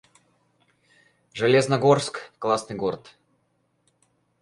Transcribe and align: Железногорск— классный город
Железногорск— 1.31 2.31
классный 2.39 2.75
город 2.75 3.11